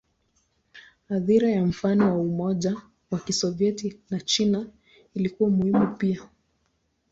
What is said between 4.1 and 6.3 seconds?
China ilikuwa muhimu pia.